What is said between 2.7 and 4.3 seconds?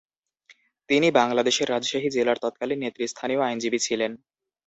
নেতৃস্থানীয় আইনজীবী ছিলেন।